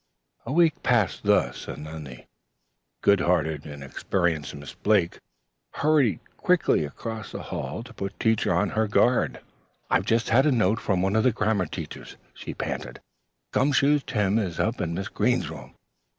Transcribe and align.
A 0.47 0.51
week 0.51 0.81
passed 0.81 1.21
thus, 1.25 1.67
and 1.67 1.85
then 1.85 2.05
the 2.05 2.25
good 3.03 3.19
hearted 3.19 3.67
and 3.67 3.83
experienced 3.83 4.55
Miss 4.55 4.73
Blake 4.73 5.19
hurried 5.73 6.19
ponderously 6.41 6.85
across 6.85 7.31
the 7.31 7.43
hall 7.43 7.83
to 7.83 7.93
put 7.93 8.19
Teacher 8.19 8.51
on 8.51 8.69
her 8.71 8.87
guard. 8.87 9.41
"I've 9.91 10.05
just 10.07 10.29
had 10.29 10.47
a 10.47 10.51
note 10.51 10.79
from 10.79 11.03
one 11.03 11.15
of 11.15 11.23
the 11.23 11.31
grammar 11.31 11.67
teachers," 11.67 12.17
she 12.33 12.55
panted. 12.55 12.99
"'Gum 13.51 13.73
Shoe 13.73 13.99
Tim' 13.99 14.39
is 14.39 14.59
up 14.59 14.81
in 14.81 14.95
Miss 14.95 15.07
Green's 15.09 15.51
room! 15.51 15.75